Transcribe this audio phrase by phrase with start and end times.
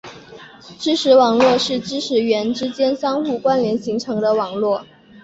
[0.79, 4.83] 知识网络是知识元之间相互关联形成的网络。